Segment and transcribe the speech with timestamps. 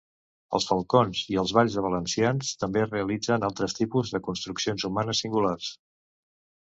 [0.59, 5.69] Els falcons i balls de valencians també realitzen altres tipus de construccions humanes singulars.